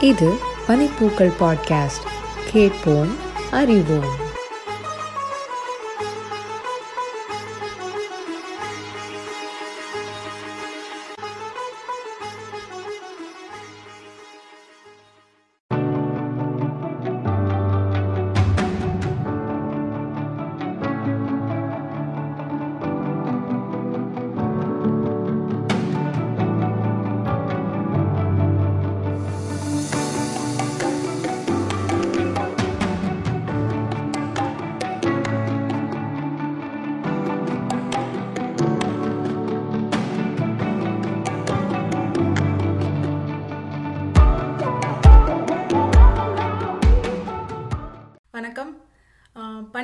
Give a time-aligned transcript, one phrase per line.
[0.00, 0.32] இது
[0.68, 2.06] பனிப்பூக்கள் பாட்காஸ்ட்.
[2.52, 3.16] கேட்போம்
[3.50, 4.27] அறிவோம்.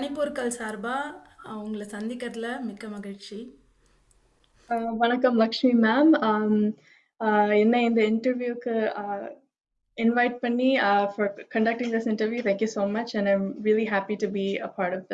[0.05, 3.37] மணிப்பூர்கள் சார்பாக உங்களை சந்திக்கிறதுல மிக்க மகிழ்ச்சி.
[5.03, 6.11] வணக்கம் லக்ஷ்மி மேம்
[7.62, 8.75] என்ன இந்த இன்டர்வியூக்கு
[9.98, 12.41] இன்வைட் பண்ணி uh, for conducting interview interview.
[12.48, 13.31] Thank you so much, and
[13.93, 15.05] happy to be to be a part of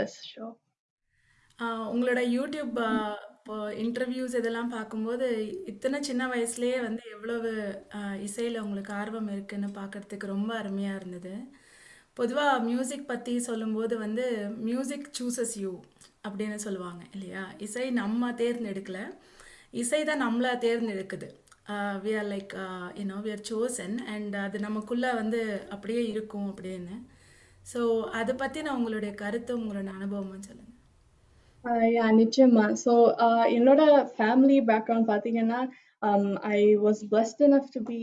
[1.92, 2.74] உங்களோட யூடியூப்
[3.38, 5.28] இப்போ இன்டர்வியூஸ் இதெல்லாம் பார்க்கும்போது
[5.72, 7.52] இத்தனை சின்ன வயசுலேயே வந்து எவ்வளவு
[8.28, 11.34] இசையில் உங்களுக்கு ஆர்வம் இருக்குன்னு பார்க்கறதுக்கு ரொம்ப அருமையாக இருந்தது.
[12.20, 14.24] பொதுவாக மியூசிக் பற்றி சொல்லும்போது வந்து
[14.68, 15.72] மியூசிக் சூசஸ் யூ
[16.26, 17.42] அப்படின்னு சொல்லுவாங்க இல்லையா?
[17.66, 18.98] இசை நம்ம தேர்ந்தெடுக்கல.
[19.82, 21.28] இசை தான் நம்மளை தேர்ந்தெடுக்குது.
[22.04, 22.52] We are like
[23.00, 25.40] you know we are chosen and அது நமக்குள்ளே வந்து
[25.74, 26.96] அப்படியே இருக்கும் அப்படின்னு.
[27.72, 27.80] ஸோ
[28.20, 30.76] அதை பற்றி நான் உங்களுடைய கருத்து உங்களோட அனுபவமும் சொல்லுங்கள்
[31.94, 32.64] யா நிச்சயமா.
[32.84, 32.92] ஸோ
[33.56, 33.82] என்னோட
[34.14, 35.60] ஃபேமிலி பேக்ரவுண்ட் பார்த்தீங்கன்னா
[36.56, 37.98] I was blessed enough to be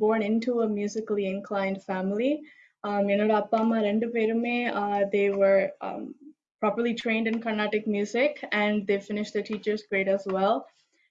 [0.00, 1.82] born into a musically family.
[1.86, 2.30] Family
[3.13, 6.03] என்னோட அப்பா அம்மா ரெண்டு பேருமே uh, they were um,
[6.61, 10.55] properly trained in Carnatic music and they finished their teacher's grade as well.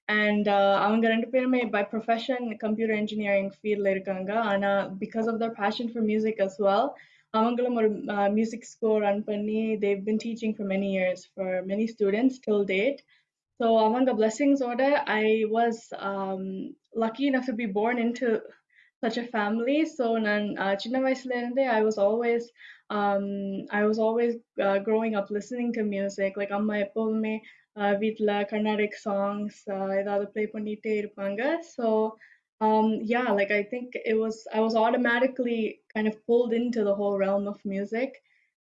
[0.08, 5.55] And uh, அவங்க ரெண்டு பேருமே by profession computer engineering ஃபீல்டில் இருக்காங்க ஆனால் because of their
[5.62, 6.86] passion for music as well
[7.39, 7.89] அவங்களும் ஒரு
[8.39, 13.01] music score run பண்ணி they've been teaching for many years for many students till date
[13.61, 14.83] so அவங்க blessings ஓட
[15.23, 15.77] I was
[16.11, 16.45] um,
[17.05, 18.28] lucky enough to be born into
[19.05, 22.45] such a family so நான் uh, சின்ன வயசுல இருந்தே I was always
[22.98, 23.27] um,
[23.78, 24.34] I was always
[24.67, 27.34] uh, growing up listening to music like அம்மா எப்போதுமே
[27.80, 29.61] uh, வீட்ல Carnatic songs
[30.01, 31.40] ஏதாவது play பண்ணிட்டே இருப்பாங்க
[31.77, 31.86] so
[32.61, 35.62] um, yeah like I think it was I was automatically
[35.95, 38.12] kind of pulled into the whole realm of music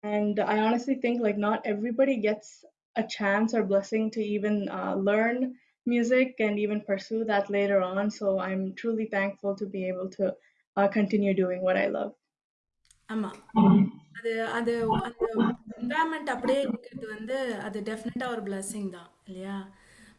[0.02, 2.64] and I honestly think like not everybody gets
[2.96, 5.54] a chance or blessing to even uh, learn
[5.86, 10.24] music and even pursue that later on so I'm truly thankful to be able to
[10.76, 12.12] uh, continue doing what I love
[13.10, 13.36] ஆமாம்
[14.16, 15.22] அது அது அந்த
[15.78, 19.56] environment அப்படியே இருக்கிறது வந்து அது டெஃபினட்டாக ஒரு blessing தான் இல்லையா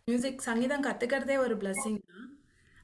[0.08, 2.26] மியூசிக் சங்கீதம் கற்றுக்கிறதே ஒரு blessing தான்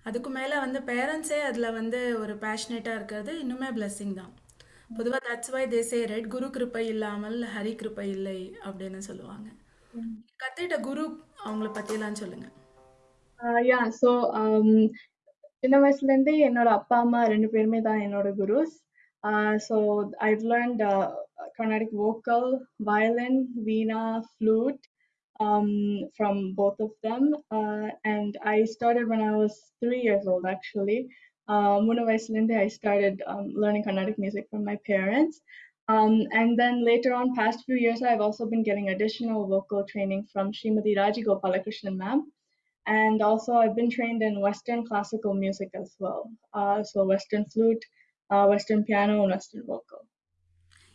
[0.05, 4.33] அதுக்கு மேலே வந்து பேரண்ட்ஸே அதில் வந்து ஒரு பேஷனேட்டாக இருக்கிறது இன்னுமே blessing தான்
[4.97, 8.37] பொதுவாக தட்ஸ் வை தேசே ரைட் குரு கிருப்பை இல்லாமல் ஹரி கிருப்பை இல்லை
[8.67, 9.47] அப்படின்னு சொல்லுவாங்க
[10.41, 11.05] கற்றுக்கிட்ட குரு
[11.45, 12.53] அவங்கள பற்றியெல்லாம் சொல்லுங்கள்
[13.39, 14.09] Uh, yeah, so
[14.41, 14.69] um,
[15.63, 18.73] சின்ன வயசுல இருந்தே என்னோட அப்பா அம்மா ரெண்டு பேருமே தான் என்னோட குருஸ்
[19.23, 19.75] uh, so
[20.25, 21.11] I've learned uh,
[21.57, 22.43] Carnatic vocal,
[22.89, 23.35] violin,
[23.67, 24.83] veena, flute
[25.39, 25.69] um,
[26.17, 30.99] from both of them uh, and I started when I was three years old actually
[31.47, 35.35] uh, மூணு வயசுல இருந்தே I started um, learning Carnatic music from my parents
[35.87, 40.23] um, and then later on past few years I've also been getting additional vocal training
[40.33, 42.21] from Srimati Raji Gopalakrishnan ma'am
[42.85, 46.21] and also I've been trained in Western classical music as well.
[46.53, 47.83] Uh, so Western flute,
[48.29, 50.01] uh, Western piano, and Western vocal.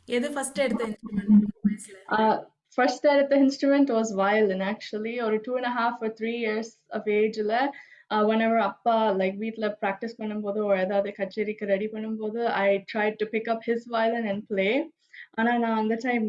[0.09, 1.29] எது first எடுத்த instrument
[1.67, 2.35] வயசில் Uh,
[2.77, 6.69] first at the instrument was violin actually, or two and a half or three years
[6.97, 7.39] of age.
[8.15, 13.27] Uh, whenever appa like வீட்ல practice பண்ணும்போது or ஏதாவது கச்சேரிக்கு ready பண்ணும்போது I tried to
[13.35, 14.75] pick up his violin and play.
[15.39, 16.27] ஆனா நான் அந்த time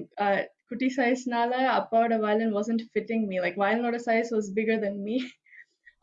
[0.69, 3.38] குட்டி சைஸ்னால அப்பாவோட violin wasn't fitting me.
[3.45, 5.18] Like violinoட size was bigger than me.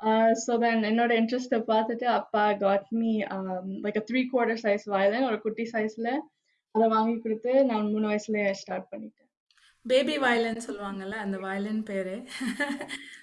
[0.03, 4.85] Uh, so then என்னோட இன்ட்ரெஸ்ட்டை பார்த்துட்டு அப்பா got me um, like a three quarter size
[4.85, 6.09] violin ஒரு குட்டி சைஸ்ல
[6.71, 9.29] அதை வாங்கி கொடுத்து நான் மூணு வயசுலயே ஸ்டார்ட் பண்ணிட்டேன்.
[9.85, 12.15] பேபி வயலின் சொல்லுவாங்கல்ல அந்த வயலின் பேரு.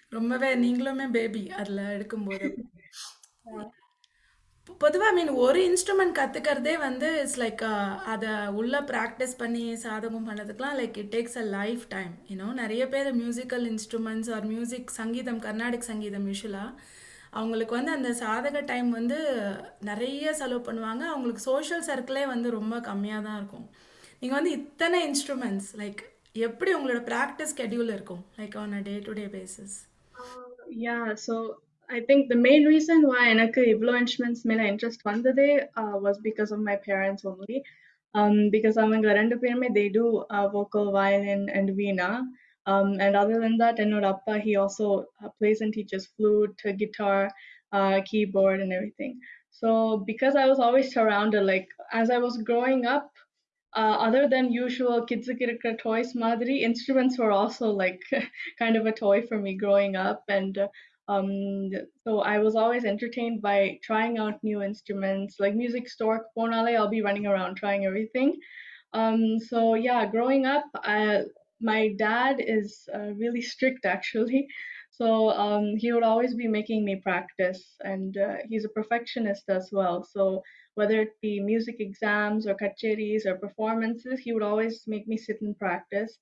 [0.08, 2.50] ரொம்பவே நீங்களுமே பேபி அதில் எடுக்கும்போது.
[4.82, 7.62] பொதுவாக மீன் ஒரு இன்ஸ்ட்ருமெண்ட் கற்றுக்கிறதே வந்து இட்ஸ் லைக்
[8.12, 11.44] அதை உள்ளே ப்ராக்டிஸ் பண்ணி சாதகம் பண்ணதுக்கெலாம் like it takes a
[11.94, 16.72] lifetime you know நிறைய பேர் மியூசிக்கல் இன்ஸ்ட்ருமெண்ட்ஸ் ஆர் மியூசிக் சங்கீதம் கர்நாடிக் சங்கீதம் யூஸ்வலாக
[17.38, 19.18] அவங்களுக்கு வந்து அந்த சாதக டைம் வந்து
[19.90, 21.02] நிறைய செலவு பண்ணுவாங்க.
[21.12, 23.66] அவங்களுக்கு சோஷியல் சர்க்கிளே வந்து ரொம்ப கம்மியாக தான் இருக்கும்.
[24.22, 26.00] நீங்கள் வந்து இத்தனை இன்ஸ்ட்ருமெண்ட்ஸ் லைக்
[26.46, 28.22] எப்படி உங்களோட ப்ராக்டிஸ் ஸ்கெடியூல் இருக்கும்?
[28.40, 29.76] Like on a day to day basis
[30.86, 30.96] yeah
[31.26, 31.36] so
[31.89, 35.49] I think the main reason why எனக்கு இவ்ளோ instruments மேல interest வந்ததே
[35.81, 37.57] uh, was because of my parents only.
[38.19, 40.05] Um, because அவங்க ரெண்டு பேருமே they do
[40.35, 42.09] uh, vocal, violin and veena.
[42.67, 44.85] Um, and other than that, என்னோட அப்பா he also
[45.21, 47.19] uh, plays and teaches flute, guitar,
[47.77, 49.13] uh, keyboard and everything.
[49.59, 49.69] So
[50.11, 51.69] because I was always surrounded, like
[52.01, 53.09] as I was growing up,
[53.81, 58.01] uh, other than usual kids kirikra toys madri instruments were also like
[58.61, 60.67] kind of a toy for me growing up and uh,
[61.10, 61.70] um
[62.04, 66.88] so i was always entertained by trying out new instruments like music store ponale i'll
[66.96, 68.36] be running around trying everything.
[68.92, 71.22] Um so yeah growing up I,
[71.60, 74.46] my dad is uh, really strict actually.
[74.90, 77.62] So um he would always be making me practice
[77.92, 80.04] and uh, he's a perfectionist as well.
[80.04, 80.42] So
[80.74, 85.38] whether it be music exams or kacheris or performances, he would always make me sit
[85.42, 86.18] and practice.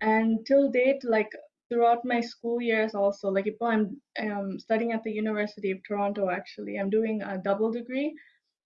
[0.00, 1.30] And till date, like
[1.69, 6.29] throughout my school years, also, like if I'm um, studying at the University of Toronto,
[6.29, 8.15] actually, I'm doing a double degree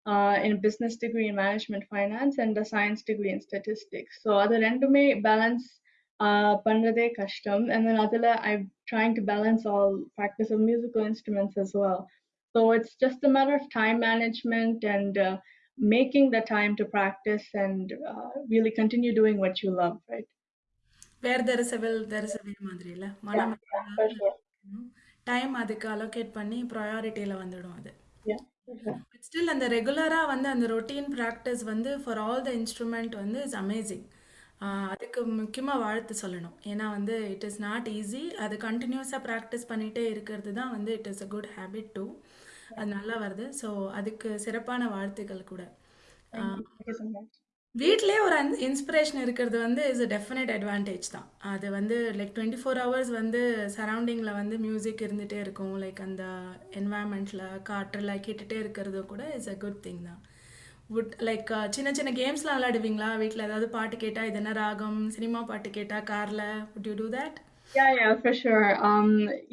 [0.05, 4.13] uh, in business degree in management finance and a science degree in statistics.
[4.23, 5.65] So other ரெண்டுமே balance
[6.19, 11.55] uh, பண்றதே கஷ்டம் and then அதுல I'm trying to balance all practice of musical instruments
[11.63, 11.99] as well.
[12.53, 15.37] So it's just a matter of time management and uh,
[15.95, 20.27] making the time to practice and uh, really continue doing what you love, right?
[21.26, 23.54] Where there is will there is way மாதிரி இல்லை மனம்.
[25.26, 27.92] Time அதுக்கு allocate பண்ணி ப்ரையாரிட்டியில் வந்துடும் அது.
[29.26, 34.04] Still அந்த ரெகுலராக வந்து அந்த ரொட்டீன் ப்ராக்டிஸ் வந்து ஃபார் ஆல் த இன்ஸ்ட்ருமெண்ட் வந்து இஸ் அமேசிங்
[34.92, 36.56] அதுக்கு முக்கியமாக வாழ்த்து சொல்லணும்.
[36.72, 41.22] ஏன்னா வந்து இட் இஸ் நாட் ஈஸி அது கண்டினியூஸாக ப்ராக்டிஸ் பண்ணிகிட்டே இருக்கிறது தான் வந்து it is
[41.26, 42.04] a good habit to
[42.76, 43.46] அது நல்லா வருது.
[43.60, 43.68] ஸோ
[43.98, 45.64] அதுக்கு சிறப்பான வாழ்த்துக்கள் கூட.
[47.76, 51.24] Thank வீட்டிலே ஒரு அன் இன்ஸ்பிரேஷன் இருக்கிறது வந்து இஸ் அ டெஃபினட் அட்வான்டேஜ் தான்.
[51.52, 53.40] அது வந்து லைக் டுவெண்ட்டி ஃபோர் ஹவர்ஸ் வந்து
[53.76, 55.72] சரௌண்டிங்கில் வந்து மியூசிக் இருந்துகிட்டே இருக்கும்.
[55.84, 56.24] லைக் அந்த
[56.80, 60.20] என்வாயன்மெண்ட்டில் காற்றில் கேட்டுகிட்டே இருக்கிறது கூட இஸ் அ குட் திங் தான்.
[60.94, 63.10] வுட் லைக் சின்ன சின்ன கேம்ஸ்லாம் விளையாடுவீங்களா?
[63.22, 65.00] வீட்டில் ஏதாவது பாட்டு கேட்டால் இது என்ன ராகம்?
[65.16, 66.46] சினிமா பாட்டு கேட்டால் காரில்?
[66.74, 67.40] Would you do that
[67.74, 68.66] Yeah, yeah, for sure.
[68.88, 69.08] Um,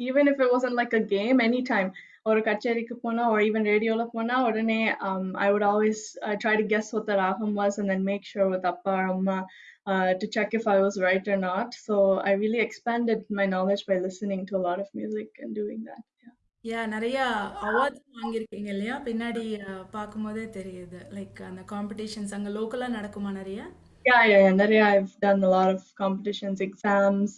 [0.08, 1.88] even if it wasn't like a game, anytime.
[2.24, 6.92] Pona or even radio la pona உடனே um, I would always uh, try to guess
[6.92, 9.38] what the ragam was and then make sure with appa or amma
[9.86, 11.74] uh, to check if I was right or not.
[11.86, 15.82] So I really expanded my knowledge by listening to a lot of music and doing
[15.84, 16.02] that.
[16.22, 16.34] Yeah.
[16.64, 17.22] Yeah நிறையா
[17.66, 23.60] awards வாங்கியிருக்கீங்க இல்லையா பின்னாடி அஹ், பார்க்கும்போதே தெரியுது like அந்த competitions அங்கே லோக்கலாக நடக்குமா நிறைய
[24.04, 24.40] Yeah, yeah,
[24.70, 24.86] yeah.
[24.92, 27.32] I've done a lot of competitions, exams,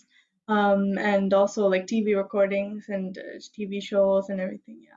[0.49, 4.79] um, and also like TV recordings and uh, TV shows and everything.
[4.81, 4.95] Yeah.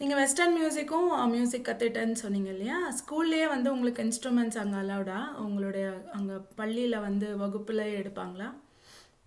[0.00, 6.36] நீங்கள் வெஸ்டர்ன் மியூசிக்கும் மியூசிக் கற்றுட்டேன்னு சொன்னீங்க இல்லையா ஸ்கூல்லேயே வந்து உங்களுக்கு இன்ஸ்ட்ருமெண்ட்ஸ் அங்கே அலௌடா உங்களுடைய அங்கே
[6.60, 8.50] பள்ளியில் வந்து வகுப்பில் எடுப்பாங்களா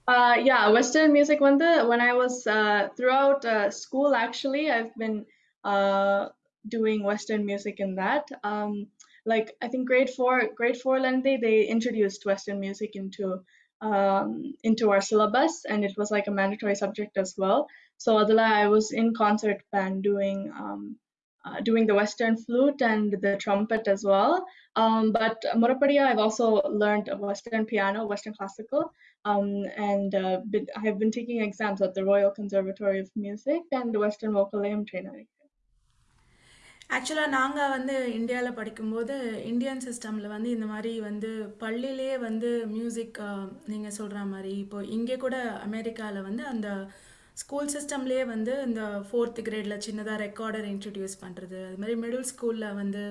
[0.07, 5.25] Uh, yeah, Western music wanda when I was uh, throughout uh, school actually I've been
[5.63, 6.29] uh,
[6.65, 8.25] doing Western music in that.
[8.43, 8.87] Um,
[9.25, 13.25] like I think grade four, grade four Lende, they introduced Western music into
[13.82, 17.66] um, into our syllabus and it was like a mandatory subject as well.
[17.98, 20.96] So Adela, I was in concert band doing um,
[21.44, 24.46] uh, doing the Western flute and the trumpet as well.
[24.76, 28.92] Um, but Murapadia, I've also learned Western piano, Western classical
[29.24, 33.62] um, and uh, been, I have been taking exams at the Royal Conservatory of Music
[33.72, 35.24] and the Western Vocal Trainer.
[36.92, 39.14] ஆக்சுவலாக நாங்கள் வந்து இந்தியாவில் படிக்கும்போது
[39.50, 41.30] Indian சிஸ்டமில் வந்து இந்த மாதிரி வந்து
[41.60, 43.20] பள்ளியிலே வந்து மியூசிக்
[43.66, 46.68] நீங்கள் சொல்கிற மாதிரி இப்போ இங்கே கூட அமெரிக்காவில் வந்து அந்த
[47.36, 53.02] ஸ்கூல் சிஸ்டம்லேயே வந்து இந்த ஃபோர்த் கிரேடில் சின்னதாக ரெக்கார்டர் இன்ட்ரடியூஸ் பண்ணுறது அது மாதிரி மிடில் ஸ்கூலில் வந்து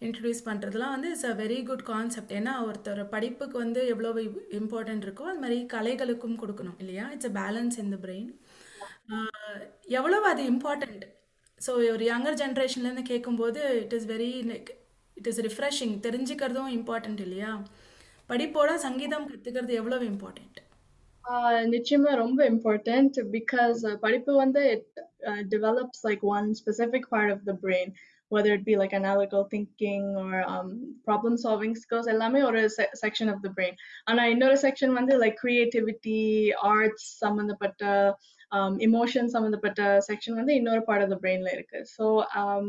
[0.00, 4.12] இன்ட்ரடியூஸ் பண்ணுறதுலாம் வந்து it's a very good concept ஏன்னா ஒருத்தர் படிப்புக்கு வந்து எவ்வளோ
[4.60, 7.06] இம்பார்ட்டன்ட் இருக்கோ அது மாதிரி கலைகளுக்கும் கொடுக்கணும் இல்லையா?
[7.12, 8.30] It's a balance in the brain
[9.92, 11.04] எவ்வளோ அது இம்பார்ட்டண்ட்
[11.60, 14.70] ஸோ ஒரு யங்கர் ஜென்ரேஷன்லேருந்து கேட்கும்போது it is very like
[15.16, 17.52] it is refreshing தெரிஞ்சுக்கிறதும் important இல்லையா
[18.30, 20.58] படிப்போட சங்கீதம் கற்றுக்கிறது எவ்வளோ இம்பார்ட்டண்ட்
[21.74, 24.88] நிச்சயமா ரொம்ப இம்பார்ட்டன்ட் பிகாஸ் படிப்பு வந்து it
[25.54, 27.92] develops like one specific part of the brain
[28.30, 30.68] whether it be like analytical thinking or um,
[31.06, 31.72] problem solving
[32.12, 32.60] எல்லாமே ஒரு
[33.02, 36.20] செக்ஷன் ஆஃப் த பிரெயின் ஆனா இன்னொரு செக்ஷன் வந்து லைக் கிரியேட்டிவிட்டி
[36.70, 37.84] ஆர்ட்ஸ் சம்மந்தப்பட்ட
[38.51, 42.05] um, emotion சம்பந்தப்பட்ட section வந்து இன்னொரு part of the brainல இருக்கு so
[42.41, 42.65] um,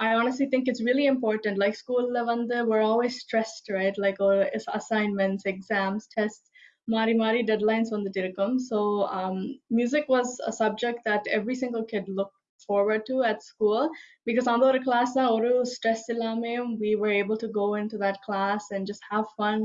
[0.00, 1.56] I honestly think it's really important.
[1.62, 3.96] Like school வந்து we're always stressed, right?
[4.04, 6.46] Like or it's assignments, exams, tests,
[6.94, 8.56] mari mari deadlines வந்துட்டு இருக்கும்.
[8.70, 8.78] So
[9.18, 9.38] um,
[9.78, 12.36] music was a subject that every single kid looked
[12.68, 13.82] forward to at school
[14.28, 16.54] because அந்த ஒரு class தான் ஒரு stress இல்லாம
[16.84, 19.60] we were able to go into that class and just have fun,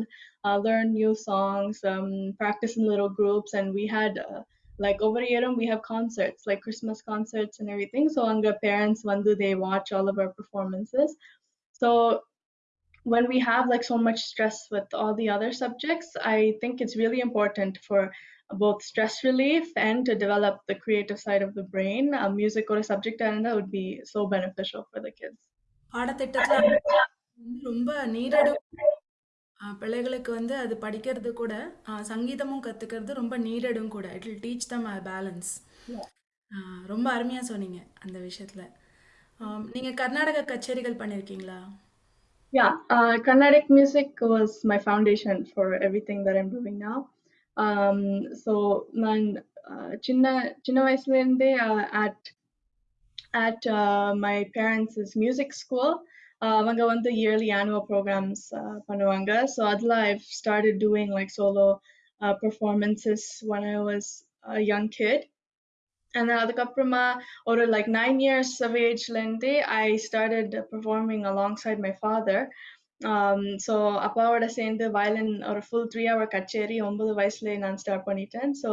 [0.46, 2.10] uh, learn new songs, um,
[2.42, 4.42] practice in little groups, and we had uh,
[4.80, 9.22] like over here we have concerts like christmas concerts and everything so anga parents when
[9.24, 11.15] do they watch all of our performances
[11.72, 12.22] so
[13.03, 16.96] when we have like so much stress with all the other subjects i think it's
[16.96, 18.12] really important for
[18.51, 22.77] both stress relief and to develop the creative side of the brain uh, music or
[22.77, 25.39] a subject and that would be so beneficial for the kids
[25.96, 26.77] பாடத்திட்டத்துல வந்து
[27.70, 27.89] ரொம்ப
[29.81, 31.55] பிள்ளைகளுக்கு வந்து அது படிக்கிறது கூட
[32.11, 34.12] சங்கீதமும் கத்துக்கிறது ரொம்ப நீடடும் கூட.
[34.12, 35.50] It will teach them balance
[36.87, 38.62] ரொம்ப அருமையா சொன்னீங்க அந்த விஷயத்துல.
[39.38, 41.59] ஆம், நீங்க கர்நாடக கச்சேரிகள் பண்ணிருக்கீங்களா?
[42.53, 46.99] Yeah, uh, Carnatic music was my foundation for everything that I'm doing now.
[47.57, 48.00] Um,
[48.35, 49.45] so நான்
[50.00, 51.50] சின்ன சின்ன வயசுல இருந்தே
[52.05, 52.21] at
[53.33, 55.91] at uh, my parents' music school.
[56.62, 61.82] அவங்க வந்து yearly annual programs uh, பண்ணுவாங்க so அதுல I've started doing like solo
[62.22, 64.06] uh, performances when I was
[64.56, 65.20] a young kid
[66.13, 69.53] and then அதுக்கப்புறமா ஒரு like nine years of age-ல இருந்தே
[69.84, 72.39] I started performing alongside my father
[73.12, 73.74] um, so
[74.08, 78.72] அப்பாவோட சேர்ந்து violin ஒரு full three hour கச்சேரி ஒன்பது வயசுல நான் start பண்ணிட்டேன் so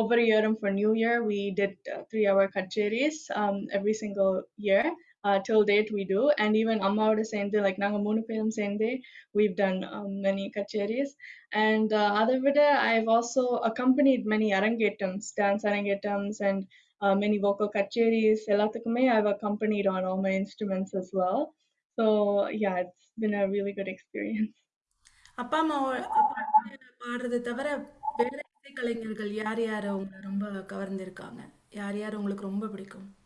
[0.00, 3.56] over a year for New Year we did uh, three hour kacheris um,
[5.25, 8.21] every single year uh, till date we do and even அம்மாவோட சேர்ந்து like நாங்க மூணு
[8.21, 9.01] பேரும் சேர்ந்து
[9.37, 11.09] we've done um, many kacheris
[11.51, 16.67] and uh, அதை விட I've also accompanied many arangetams dance arangetams and
[17.01, 21.55] uh, many vocal kacheris எல்லாத்துக்குமே I've accompanied on all my instruments as well
[21.97, 24.53] so yeah it's been a really good experience
[25.41, 26.71] அப்பா அம்மாவோட அப்பா அம்மா
[27.03, 27.67] பாடுறதை தவிர
[28.17, 33.22] வேற இசைக்கலைஞர்கள் யார் யார் உங்களை ரொம்ப கவர்ந்திருக்காங்க யார் யார் உங்களுக்கு ரொம்ப பிடிக்கும்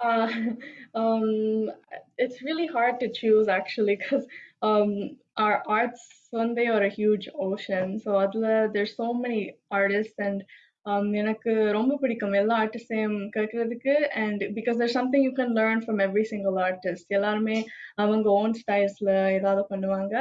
[0.00, 0.28] Uh,
[0.94, 1.70] um,
[2.16, 4.26] it's really hard to choose actually because
[4.62, 7.98] um, our arts Sunday are a huge ocean.
[8.04, 9.40] So அதுல there's so many
[9.80, 10.38] artists and
[10.86, 13.94] um, எனக்கு ரொம்ப பிடிக்கும் எல்லா ஆர்டிஸ்டையும் கேட்கறதுக்கு
[14.24, 17.56] and because there's something you can learn from every single artist எல்லாருமே
[18.02, 20.14] அவங்க own styles-ல ஏதாவது பண்ணுவாங்க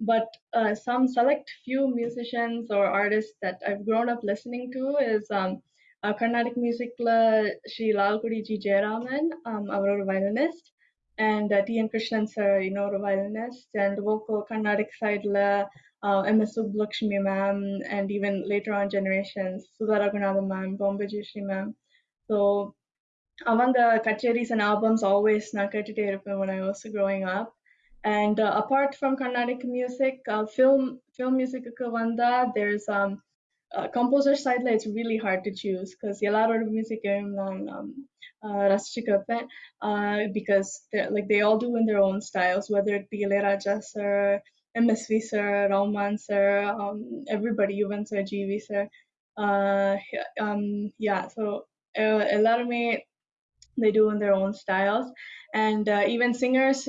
[0.00, 0.28] but
[0.58, 5.52] uh, some select few musicians or artists that I've grown up listening to is um,
[6.19, 7.09] Carnatic மியூசிக்ல
[7.71, 9.29] ஸ்ரீ லால்குடிஜி ஜெயராமன்
[9.75, 10.69] அவர் ஒரு violinist
[11.17, 15.39] and T N Krishnan sir இன்னொரு violinist and ஓகோ கர்நாடிக் சைட்ல
[16.31, 17.63] MS Subbulakshmi ma'am
[17.95, 21.69] and even later on generations Sudha Raghunathan ma'am Bombay Jayashri ma'am
[22.29, 22.37] so
[23.37, 27.47] அவங்க கச்சேரிஸ் and albums always நான் கேட்டுட்டே இருப்பேன் when I was growing up
[28.03, 30.81] and uh, apart from Carnatic music uh, film
[31.17, 31.65] film music
[31.97, 33.11] வந்தா there's um,
[33.73, 36.51] uh, composer side, it's really hard to choose um, um, uh, uh, because a lot
[36.55, 37.89] of music நான் on
[39.09, 39.47] கேட்பேன்
[40.39, 40.69] because
[41.15, 44.41] like they all do in their own styles whether it be Ilaiyaraaja sir
[44.83, 46.45] MSV sir Rahman sir
[46.81, 46.97] um,
[47.35, 48.83] everybody even sir GV sir
[49.43, 49.93] uh,
[50.45, 50.63] um,
[51.07, 51.43] yeah so
[52.61, 53.05] of me,
[53.77, 55.11] they do in their own styles.
[55.53, 56.87] And uh, even singers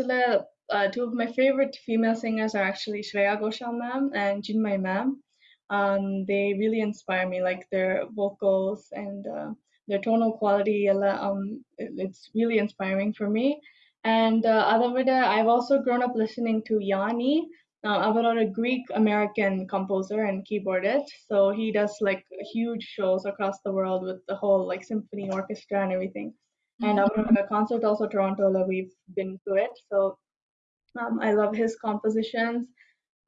[0.70, 5.22] uh, two of my favorite female singers are actually Shreya Ghoshal ma'am and Chinmayi ma'am
[5.70, 9.50] um, they really inspire me like their vocals and uh,
[9.88, 13.60] their tonal quality um, it's really inspiring for me
[14.04, 17.48] and uh, other than that, I've also grown up listening to Yanni
[17.86, 21.06] uh, about a Greek American composer and keyboardist.
[21.26, 25.82] So he does like huge shows across the world with the whole like symphony orchestra
[25.82, 26.34] and everything.
[26.82, 29.70] And I'm a concert also Toronto, we've been to it.
[29.90, 30.18] So
[31.00, 32.68] um, I love his compositions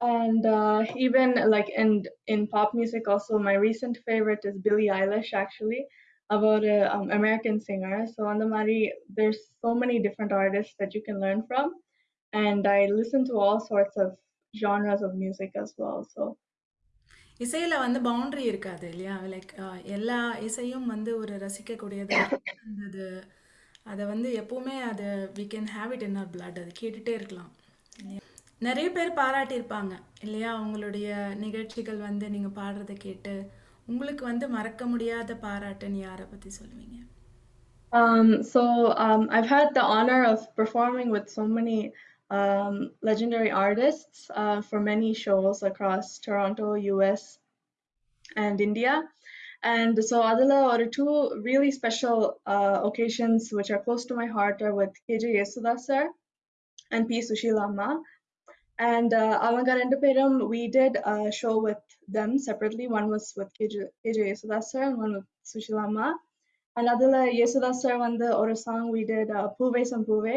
[0.00, 1.90] And uh, even like in
[2.26, 5.82] in pop music, also my recent favorite is Billie Eilish, actually,
[6.30, 7.98] about a um, American singer.
[8.14, 8.80] So on the Mari,
[9.16, 11.66] there's so many different artists that you can learn from,
[12.32, 14.10] and I listen to all sorts of
[14.54, 16.00] genres of music as well.
[16.14, 16.22] So
[17.40, 19.52] இசையில வந்து boundary இருக்காது இல்லையா like
[19.96, 22.18] எல்லா இசையும் வந்து ஒரு ரசிக்கக்கூடியது
[22.86, 23.06] அது
[23.92, 27.50] அதை வந்து எப்பவுமே அதை we can have it in our blood அது கேட்டுட்டே இருக்கலாம்
[28.00, 28.20] இல்லையா?
[28.65, 29.93] நிறைய பேர் பாராட்டியிருப்பாங்க
[30.25, 31.07] இல்லையா உங்களுடைய
[31.43, 33.33] நிகழ்ச்சிகள் வந்து நீங்கள் பாடுறத கேட்டு
[33.85, 36.97] உங்களுக்கு வந்து மறக்க முடியாத பாராட்டுன்னு யாரை பற்றி சொல்லுவீங்க
[37.93, 38.61] Um, so
[39.03, 41.77] um, I've had the honor of performing with so many
[42.31, 47.39] um, legendary artists uh, for many shows across Toronto, US,
[48.35, 48.95] and India.
[49.63, 54.61] And so Adala or two really special uh, occasions which are close to my heart
[54.61, 56.03] are with KJ Yesudas sir
[56.91, 57.21] and P.
[57.21, 57.89] Sushila Amma.
[58.78, 61.82] And uh, அவங்க ரெண்டு பேரும் we did a show with
[62.16, 62.86] them separately.
[62.98, 63.74] One was with KJ,
[64.04, 66.08] KJ Yesuda sir and one with Sushila Amma.
[66.76, 70.36] And அதுல Yesuda sir வந்து ஒரு song we did uh, Puve Sam Puve.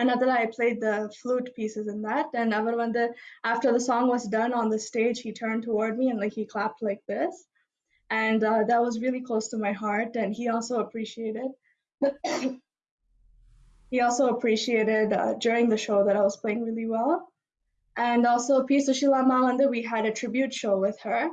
[0.00, 2.28] And அதுல I played the flute pieces in that.
[2.42, 3.04] And அவர் வந்து
[3.52, 6.46] after the song was done on the stage, he turned toward me and like he
[6.54, 7.34] clapped like this.
[8.12, 10.16] and uh, that was really close to my heart.
[10.16, 11.50] And he also appreciated.
[13.90, 17.28] he also appreciated uh, during the show that I was playing really well.
[17.97, 18.77] And also, P.
[18.77, 21.29] Sushila Mawanda, we had a tribute show with her.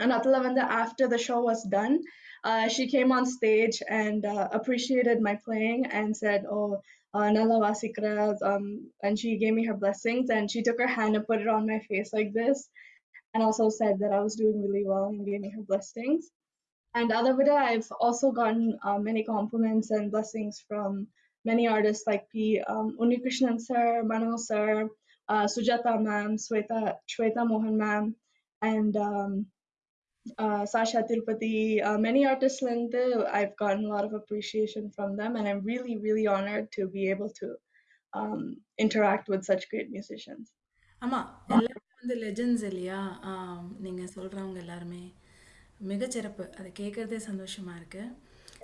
[0.00, 2.00] And Atalavanda, after the show was done,
[2.42, 6.82] uh, she came on stage and uh, appreciated my playing and said, "Oh,
[7.14, 10.28] uh, Nala Vasikra," um, and she gave me her blessings.
[10.28, 12.68] And she took her hand and put it on my face like this,
[13.32, 16.30] and also said that I was doing really well and gave me her blessings.
[16.96, 21.06] And other Alavida, I've also gotten uh, many compliments and blessings from
[21.44, 22.60] many artists like P.
[22.60, 24.88] Um, Unnikrishnan sir, Manal sir,
[25.27, 28.05] uh, Sujata ma'am, Sweta, Shweta Mohan ma'am,
[28.61, 29.31] and um,
[30.37, 32.93] uh, Sasha Tirupati, uh, many artists and
[33.31, 37.09] I've gotten a lot of appreciation from them, and I'm really, really honored to be
[37.09, 37.47] able to
[38.13, 38.41] um,
[38.77, 40.47] interact with such great musicians.
[41.01, 42.97] ஆமா எல்லாருமே வந்து legends இல்லையா
[43.31, 45.03] ஆம், நீங்க சொல்றவங்க எல்லாருமே
[45.81, 48.03] மிகச்சிறப்பு அதை கேட்கறதே சந்தோஷமா இருக்கு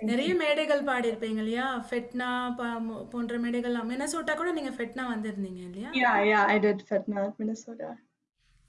[0.02, 2.28] நிறைய மேடைகள் பாடியிருப்பீங்க இல்லையா ஃபெட்னா
[2.58, 7.22] ப- மோ- போன்ற மேடைகள் மினசோட்டா கூட நீங்க ஃபெட்னா வந்திருந்தீங்க இல்லையா Yeah, yeah, I did Fetna,
[7.38, 7.90] Minnesota.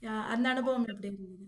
[0.02, 1.46] யா, அந்த அனுபவம் எப்படி இருந்தது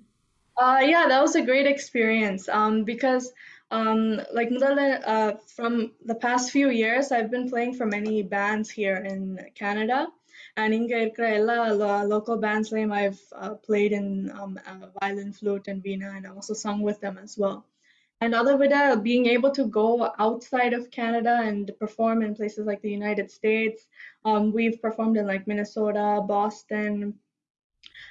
[0.56, 2.42] Uh, yeah, that was a great experience.
[2.56, 3.26] Um, because
[3.70, 4.00] um,
[4.32, 4.80] like முதல்ல,
[5.12, 5.74] uh, from
[6.04, 9.20] the past few years, I've been playing for many bands here in
[9.54, 10.00] Canada,
[10.56, 14.08] and இங்க இருக்கிற எல்லா lo- local bands lame I've uh, played in
[14.38, 17.58] um, uh, violin, flute, and veena, and also sung with them as well.
[18.22, 22.66] And other with that, being able to go outside of Canada and perform in places
[22.66, 23.86] like the United States,
[24.26, 27.14] um, we've performed in like Minnesota, Boston,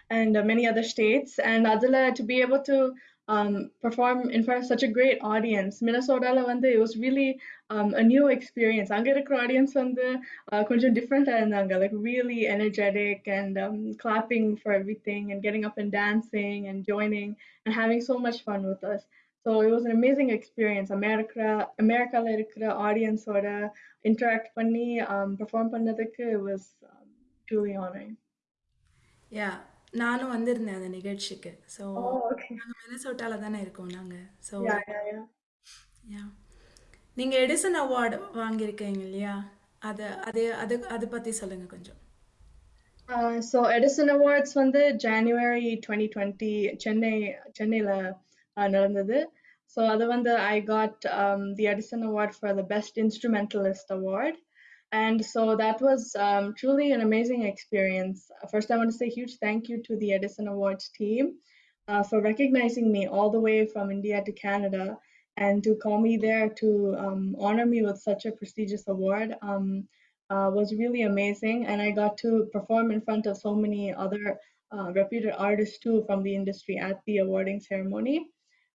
[0.10, 1.38] and uh, many other states.
[1.38, 2.96] And Adela, to be able to
[3.28, 7.40] um, perform in front of such a great audience, Minnesota, வந்து, it was really
[7.70, 8.90] um, a new experience.
[8.98, 10.06] அங்க இருக்கிற audience வந்து
[10.52, 15.78] uh, கொஞ்சம் different இருந்தாங்க, like really energetic and um, clapping for everything and getting up
[15.78, 17.30] and dancing and joining
[17.66, 19.04] and having so much fun with us.
[19.47, 21.45] So it was amazing experience இருக்கிற
[21.83, 23.49] அமெரிக்காவில் இருக்கிற ஆடியன்ஸோட
[24.11, 24.87] interact பண்ணி
[25.41, 26.69] perform பண்ணதுக்கு was
[27.49, 28.15] truly honouring
[29.33, 29.51] yeah
[30.01, 31.51] நானும் வந்திருந்தேன் அந்த நிகழ்ச்சிக்கு.
[31.75, 31.85] ஸோ
[32.59, 34.57] நாங்கள் மெனசோட்டால தானே இருக்கோம் நாங்கள் ஸோ
[36.15, 36.23] யா
[37.17, 39.35] நீங்கள் எடிசன் அவார்டு வாங்கியிருக்கீங்க இல்லையா?
[39.89, 42.01] அது அது அது அதை பற்றி சொல்லுங்கள் கொஞ்சம்.
[43.51, 46.53] ஸோ எடிசன் அவார்ட்ஸ் வந்து ஜனவரி டுவெண்ட்டி டுவெண்ட்டி
[46.85, 47.15] சென்னை
[47.59, 47.95] சென்னையில்
[48.57, 49.19] நடந்தது.
[49.75, 54.35] So other one that I got um, the Edison Award for the Best Instrumentalist Award.
[54.93, 58.31] And so that was um, truly an amazing experience.
[58.41, 61.39] Uh, first, I want to say huge thank you to the Edison Awards team
[61.89, 64.97] uh, for recognizing me all the way from India to Canada
[65.37, 69.89] and to call me there to um, honor me with such a prestigious award um,
[70.31, 71.67] uh, was really amazing.
[71.67, 74.39] And I got to perform in front of so many other
[74.73, 78.29] uh, reputed artists too from the industry at the awarding ceremony.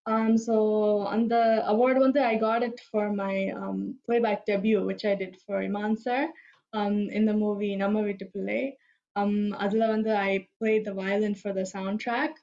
[0.06, 4.84] Um, so on the award one day, I got it for my um, playback debut,
[4.84, 6.30] which I did for Imman sir
[6.74, 8.74] um, in the movie Namma Veettu Pillai.
[9.16, 12.34] Um, Adla one I played the violin for the soundtrack.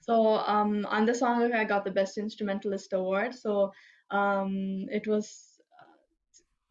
[0.00, 3.34] So um, on the song, I got the Best Instrumentalist Award.
[3.34, 3.72] So
[4.10, 5.54] um, it was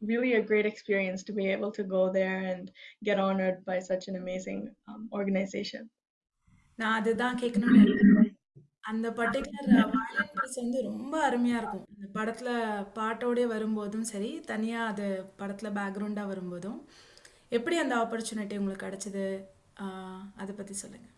[0.02, 2.70] really a great experience to be able to go there and
[3.04, 5.89] get honored by such an amazing um, organization.
[6.78, 7.02] Nou,
[8.84, 12.50] அந்த particular violin piece வந்து ரொம்ப அருமையா இருக்கும் அந்த படத்துல
[12.98, 15.06] பாட்டோடே வரும்போதும் சரி தனியா அது
[15.39, 16.80] படத்துல பேக்ரவுண்டா வரும்போதும்
[17.50, 19.26] எப்படி அந்த ஆப்பர்ச்சுனிட்டி உங்களுக்கு கிடைச்சது
[19.78, 21.10] ஆஹ் அதை பத்தி சொல்லுங்க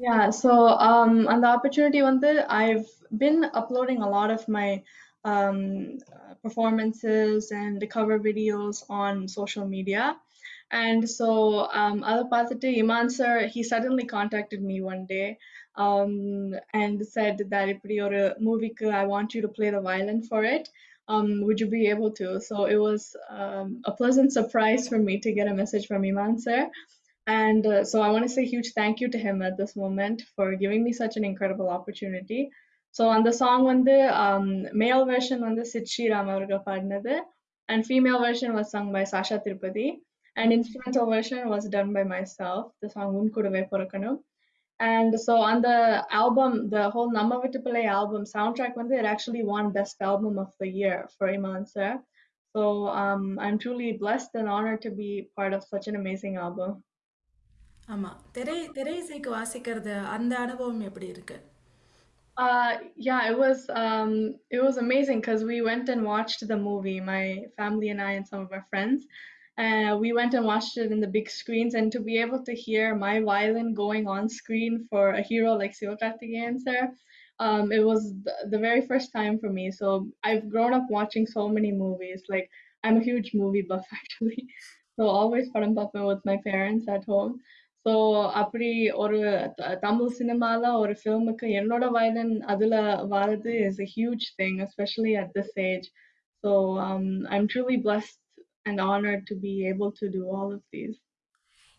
[0.00, 0.50] Yeah, so
[0.86, 2.88] um, on the opportunity day, I've
[3.18, 4.66] been uploading a lot of my
[5.24, 5.58] um,
[6.14, 10.02] uh, performances and cover videos on social media.
[10.80, 11.28] And so
[11.80, 15.26] um, other பார்த்துட்டு Iman sir, he suddenly contacted me one day
[15.76, 20.44] um, and said that இப்படி a movie, I want you to play the violin for
[20.44, 20.68] it.
[21.08, 22.40] Um, would you be able to?
[22.40, 26.40] So it was um, a pleasant surprise for me to get a message from Imman
[26.40, 26.68] sir.
[27.26, 30.22] And uh, so I want to say huge thank you to him at this moment
[30.34, 32.50] for giving me such an incredible opportunity.
[32.90, 37.14] So on the song வந்து um, male version on the Sitchi அவர்கள் பாடினது
[37.68, 39.88] and female version was sung by Sasha Tirupati
[40.36, 42.72] and instrumental version was done by myself.
[42.82, 43.62] The song உன் கூடவே
[44.80, 49.96] and so on the album the whole Namma album soundtrack when they actually won best
[50.00, 51.98] album of the year for Imman sir.
[52.54, 56.82] So um, i'm truly blessed and honored to be part of such an amazing album.
[62.36, 67.00] Uh, yeah, it was um, it was amazing because we went and watched the movie,
[67.00, 69.06] my family and I and some of our friends,
[69.57, 71.73] and we went and watched it in the big screens.
[71.75, 75.73] And to be able to hear my violin going on screen for a hero like
[75.77, 76.91] Sivakarthikeyan sir,
[77.39, 79.71] um, it was the, the very first time for me.
[79.71, 82.23] So I've grown up watching so many movies.
[82.29, 82.49] Like
[82.83, 84.41] I'm a huge movie buff actually.
[84.97, 87.33] So always படம் பார்ப்பேன் with my parents at home.
[87.85, 87.93] So
[88.41, 88.67] அப்படி
[89.03, 89.19] ஒரு
[89.59, 92.75] த- தமிழ் சினிமால ஒரு ஃபில்முக்கு என்னோட வயலன் அதுல
[93.13, 95.87] வரது is a huge thing, especially at this age.
[96.43, 96.51] So
[96.85, 98.17] um, I'm truly blessed
[98.65, 100.97] and honored to be able to do all of these.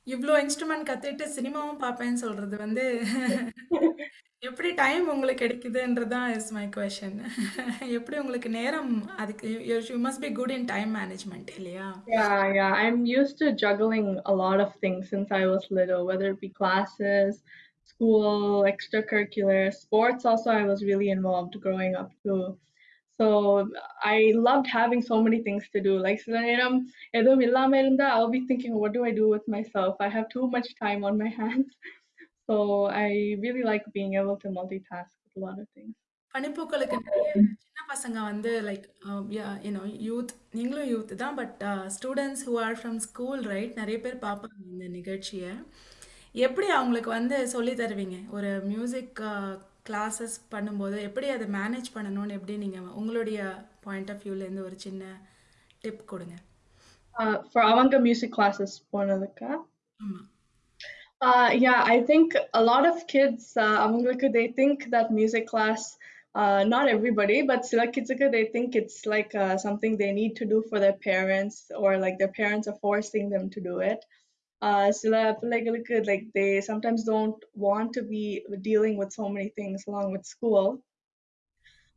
[0.07, 2.85] இவ்வளோ இன்ஸ்ட்ருமெண்ட் கத்துட்டு சினிமாவும் பார்ப்பேன்னு சொல்றது வந்து
[4.49, 7.15] எப்படி டைம் உங்களுக்கு கிடைக்குதுன்றது தான் இஸ் மை கொஷன்
[7.99, 8.91] எப்படி உங்களுக்கு நேரம்
[9.23, 12.73] அதுக்கு you must be good in time management இல்லையா Yeah, yeah.
[12.83, 16.51] I'm used to juggling a lot of things since I was little, whether it be
[16.61, 17.33] classes,
[17.93, 18.35] school,
[18.73, 20.25] extracurricular, sports.
[20.33, 22.43] Also, I was really involved growing up too.
[23.20, 23.28] So
[24.08, 25.94] I loved having so many things to do.
[26.00, 26.76] Like சில நேரம்
[27.20, 29.94] எதுவும் இல்லாம இருந்தா I'll be thinking, what do I do with myself?
[30.08, 31.70] I have too much time on my hands.
[32.50, 32.56] So
[33.06, 33.10] I
[33.46, 35.96] really like being able to multitask with a lot of things.
[36.34, 37.30] பனிப்பூக்களுக்கு நிறைய
[37.64, 38.84] சின்ன பசங்க வந்து like
[39.66, 41.62] you know youth நீங்களும் youth தான் but
[41.96, 45.52] students who are from school right நிறைய பேர் பார்ப்பாங்க இந்த நிகழ்ச்சியை
[46.48, 49.22] எப்படி அவங்களுக்கு வந்து சொல்லி தருவீங்க ஒரு மியூசிக்
[49.89, 53.41] கிளாஸஸ் பண்ணும்போது எப்படி அதை மேனேஜ் பண்ணணும்னு எப்படி நீங்கள் உங்களுடைய
[53.87, 55.05] பாயிண்ட் ஆஃப் வியூலேருந்து ஒரு சின்ன
[55.85, 56.37] டிப் கொடுங்க
[57.15, 59.51] Uh, for Avanga music classes, போனதுக்கா
[60.01, 60.29] ஆமாம்
[61.21, 62.29] Uh, yeah, I think
[62.61, 65.83] a lot of kids, uh, அவங்களுக்கு they think that music class,
[66.35, 70.47] uh, not everybody, but சில kidsக்கு they think it's like uh, something they need to
[70.55, 74.01] do for their parents or like their parents are forcing them to do it.
[74.63, 78.25] Uh, சில பிள்ளைகளுக்கு like they sometimes don't want to be
[78.69, 80.67] dealing with so many things along with school.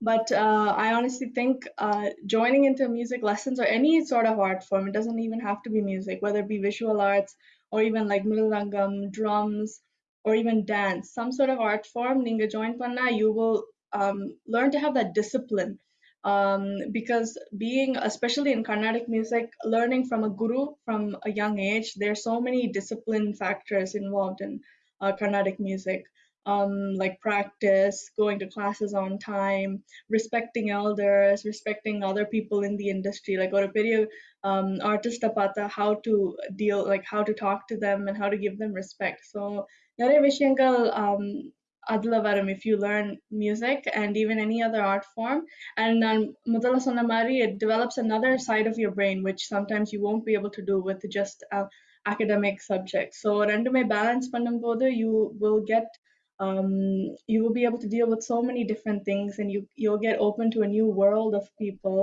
[0.02, 4.63] But uh, I honestly think uh, joining into music lessons or any sort of art
[4.63, 7.36] form, it doesn't even have to be music, whether it be visual arts
[7.71, 9.82] or even like mridangam, drums,
[10.24, 14.71] or even dance, some sort of art form, ninga join panna, you will um, learn
[14.71, 15.80] to have that discipline.
[16.24, 21.93] Um, because being, especially in Carnatic music, learning from a guru from a young age,
[21.95, 24.62] there's so many discipline factors involved in
[25.02, 26.06] uh, Carnatic music
[26.45, 32.89] um, like practice, going to classes on time, respecting elders, respecting other people in the
[32.89, 34.06] industry, like or a video
[34.43, 38.38] um, artist apata, how to deal, like how to talk to them and how to
[38.38, 39.21] give them respect.
[39.34, 39.65] So
[40.02, 41.26] நிறைய விஷயங்கள் um,
[41.93, 43.08] அதுல வரும் if you learn
[43.43, 45.39] music and even any other art form
[45.82, 46.21] and நான்
[46.54, 50.36] முதல்ல சொன்ன மாதிரி it develops another side of your brain which sometimes you won't be
[50.39, 51.67] able to do with just uh,
[52.13, 55.88] academic subjects so ரெண்டுமே balance பண்ணும்போது you will get
[56.45, 56.74] um,
[57.34, 60.26] you will be able to deal with so many different things and you you'll get
[60.28, 62.02] open to a new world of people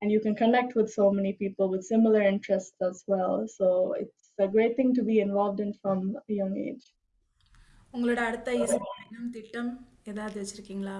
[0.00, 3.68] and you can connect with so many people with similar interests as well so
[4.02, 5.98] it's a great thing to be involved in from
[6.30, 6.86] a young age
[7.93, 9.71] உங்களோட அடுத்த இசைப்பயணம் திட்டம்
[10.05, 10.97] ஏதாவது வச்சிருக்கீங்களா?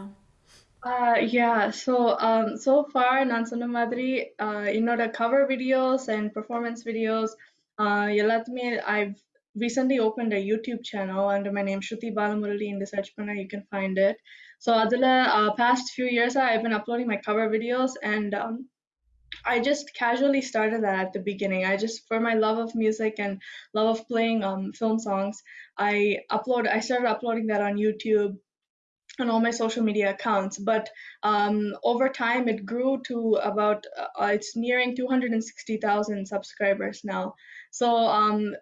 [1.34, 1.94] Yeah so
[2.64, 4.08] so for நான் சொன்ன மாதிரி
[4.74, 7.34] என்னோட cover videos and performance videos
[8.16, 9.00] எல்லாத்துமே I
[9.56, 13.68] recently open a YouTube channel and my name Shruti Balamurali இந்த சர்ச் பண்ணால் you can
[13.72, 14.20] find it
[14.66, 15.08] so அதில்
[15.60, 18.36] பாஸ்ட் ஃபியூ இயர்ஸாக I been uploading my cover videos and
[19.46, 21.66] I just casually started that at the beginning.
[21.66, 23.42] I just for my love of music and
[23.74, 25.42] love of playing um, film songs,
[25.78, 28.38] I upload I started uploading that on YouTube
[29.20, 30.90] on all my social media accounts but
[31.24, 37.34] um, over time it grew to about uh, it's nearing 260000 subscribers now
[37.72, 38.54] so um,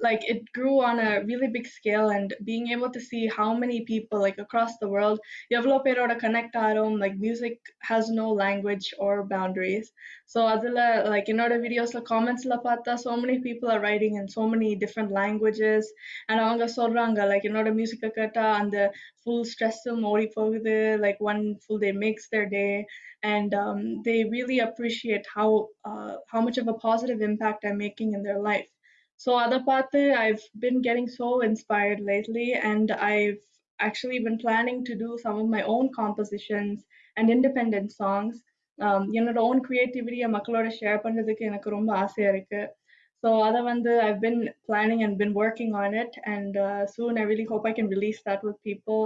[0.00, 3.84] like it grew on a really big scale and being able to see how many
[3.84, 5.18] people like across the world
[5.56, 7.56] எவ்வளோ பேரோட connect ஆகிறோம் like music
[7.90, 9.86] has no language or boundaries
[10.32, 10.80] so அதுல
[11.12, 15.82] like என்னோட videosல commentsல பார்த்தா so many people are writing in so many different languages
[16.28, 18.92] and அவங்க சொல்றாங்க like என்னோட music கேட்டா அந்த
[19.24, 19.80] full stress
[20.12, 22.72] ஓடி போகுது like one full day makes their day
[23.34, 25.50] and um, they really appreciate how
[25.88, 28.70] uh, how much of a positive impact I'm making in their life
[29.20, 33.40] so Adapate, I've been getting so inspired lately, and I've
[33.80, 36.84] actually been planning to do some of my own compositions
[37.16, 38.42] and independent songs.
[38.86, 42.62] Um, என்னோட own creativity மக்களோட share பண்றதுக்கு எனக்கு ரொம்ப ஆசையா இருக்கு.
[43.22, 47.24] So அதை வந்து I've been planning and been working on it, and uh, soon I
[47.30, 49.02] really hope I can release that with people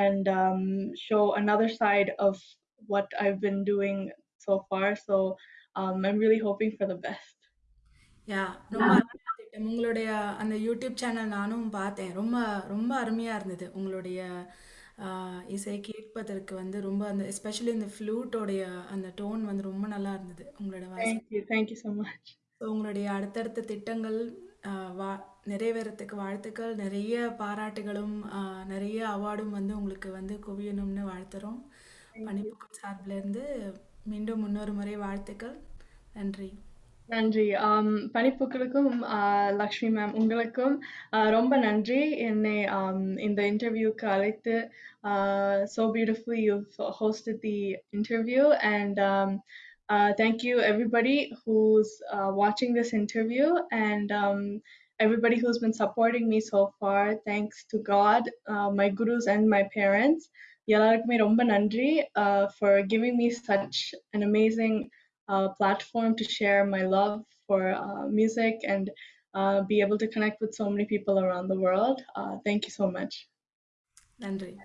[0.00, 0.62] and um,
[1.06, 2.36] show another side of
[2.92, 3.98] what I've been doing
[4.46, 4.88] so far.
[5.08, 5.16] So
[5.80, 7.38] um, I'm really hoping for the best.
[8.32, 8.40] யா
[8.72, 12.13] ரொம்ப அருமையான திட்டம் உங்களுடைய அந்த YouTube channel நானும் பார்த்தேன்.
[12.13, 12.37] ரொம்ப
[12.67, 13.67] ரொம்ப அருமையாக இருந்தது.
[13.73, 14.19] உங்களுடைய
[14.99, 20.43] ஆஹ், இசை கேட்பதற்கு வந்து ரொம்ப அந்த எஸ்பெஷலி இந்த ஃப்ளூட்டோடைய அந்த டோன் வந்து ரொம்ப நல்லா இருந்தது.
[20.59, 21.07] உங்களோட voice.
[21.07, 22.27] Thank you, thank you so much.
[22.61, 24.19] So உங்களுடைய அடுத்தடுத்த திட்டங்கள்
[24.63, 25.09] ஆஹ், வா
[25.47, 26.73] நிறைவேறத்துக்கு வாழ்த்துக்கள்.
[26.75, 31.59] நிறைய பாராட்டுகளும் ஆஹ், நிறைய அவார்டும் வந்து உங்களுக்கு வந்து குவியணும்னு வாழ்த்துறோம்.
[32.27, 33.43] பணிப்புக்கும் சார்பிலேருந்து
[34.05, 35.57] மீண்டும் இன்னொரு முறை வாழ்த்துக்கள்.
[36.13, 36.51] நன்றி.
[37.09, 37.45] நன்றி.
[37.69, 38.91] ஆம் பனிப்பூக்களுக்கும்
[39.61, 40.75] லக்ஷ்மி மேம் உங்களுக்கும்
[41.15, 41.99] ஆஹ் ரொம்ப நன்றி.
[42.27, 44.55] என்னை ஆம், இந்த இன்டர்வியூக்கு அழைத்து
[45.75, 46.55] so beautiful you
[47.01, 47.57] hosted the
[47.97, 49.01] interview and
[50.19, 53.47] thank you everybody who's uh, watching this interview
[53.87, 54.39] and um,
[54.99, 57.01] everybody who's been supporting me so far.
[57.29, 60.23] Thanks to god uh, my gurus and my parents.
[60.67, 61.89] எல்லாருக்குமே ரொம்ப நன்றி.
[62.23, 63.77] uh, for giving me such
[64.15, 64.75] an amazing
[65.27, 68.89] uh, platform to share my love for uh, music and
[69.33, 72.01] uh, be able to connect with so many people around the world.
[72.15, 73.27] Uh, thank you so much.
[74.21, 74.57] Nandri.